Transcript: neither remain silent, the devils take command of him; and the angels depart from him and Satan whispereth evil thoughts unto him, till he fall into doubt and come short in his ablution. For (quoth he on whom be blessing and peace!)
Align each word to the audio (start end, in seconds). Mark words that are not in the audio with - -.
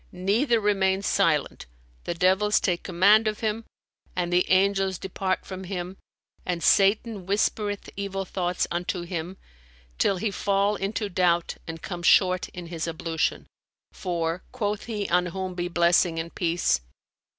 neither 0.11 0.59
remain 0.59 1.03
silent, 1.03 1.67
the 2.05 2.15
devils 2.15 2.59
take 2.59 2.81
command 2.81 3.27
of 3.27 3.41
him; 3.41 3.63
and 4.15 4.33
the 4.33 4.49
angels 4.49 4.97
depart 4.97 5.45
from 5.45 5.65
him 5.65 5.95
and 6.43 6.63
Satan 6.63 7.27
whispereth 7.27 7.87
evil 7.95 8.25
thoughts 8.25 8.65
unto 8.71 9.03
him, 9.03 9.37
till 9.99 10.17
he 10.17 10.31
fall 10.31 10.75
into 10.75 11.07
doubt 11.07 11.57
and 11.67 11.83
come 11.83 12.01
short 12.01 12.49
in 12.49 12.65
his 12.65 12.87
ablution. 12.87 13.45
For 13.93 14.43
(quoth 14.51 14.85
he 14.85 15.07
on 15.07 15.27
whom 15.27 15.53
be 15.53 15.67
blessing 15.67 16.17
and 16.17 16.33
peace!) 16.33 16.81